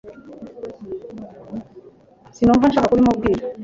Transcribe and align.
Sinumva 2.35 2.65
nshaka 2.69 2.87
kubimubwira 2.91 3.41